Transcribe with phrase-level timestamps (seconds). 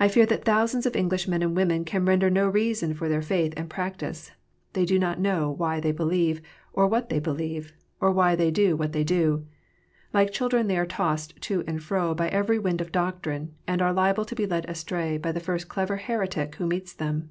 [0.00, 3.22] I fear that thousands of English men and women can render no reason of their
[3.22, 4.32] faith and practice.
[4.72, 6.40] They do not know why they believe,
[6.72, 9.46] or what they believe, or why they do what they do.
[10.12, 13.92] Like children, they are tossed to and fro by every wind of doctrine, and are
[13.92, 17.30] liable to be led astray by the first clever heretic who meets them.